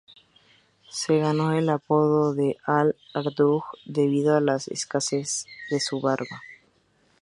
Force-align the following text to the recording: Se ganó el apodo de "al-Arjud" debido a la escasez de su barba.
Se 0.89 1.19
ganó 1.19 1.53
el 1.53 1.69
apodo 1.69 2.33
de 2.33 2.57
"al-Arjud" 2.65 3.61
debido 3.85 4.35
a 4.35 4.41
la 4.41 4.55
escasez 4.55 5.45
de 5.69 5.79
su 5.79 5.99
barba. 6.01 6.41